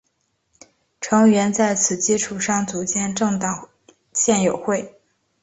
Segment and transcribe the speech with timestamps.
[0.99, 3.69] 成员在此基础上组建政党
[4.13, 4.99] 宪友会。